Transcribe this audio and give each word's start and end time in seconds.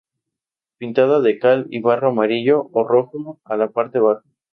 Pintada 0.79 1.21
de 1.21 1.37
cal 1.37 1.67
y 1.69 1.79
barro 1.79 2.07
amarillo 2.09 2.69
o 2.73 2.83
rojo 2.83 3.39
a 3.43 3.55
la 3.55 3.69
parte 3.69 3.99
baja. 3.99 4.23